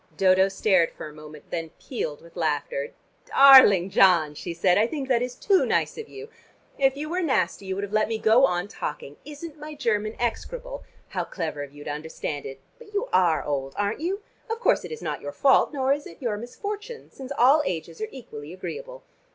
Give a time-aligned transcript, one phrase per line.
[0.17, 2.93] Dodo stared for a moment, then pealed with laughter.
[3.27, 6.27] "Darling John," she said, "I think that is too nice of you.
[6.79, 9.17] If you were nasty you would have let me go on talking.
[9.25, 10.83] Isn't my German execrable?
[11.09, 12.59] How clever of you to understand it!
[12.79, 14.23] But you are old, aren't you?
[14.49, 18.01] Of course it is not your fault, nor is it your misfortune, since all ages
[18.01, 19.03] are equally agreeable.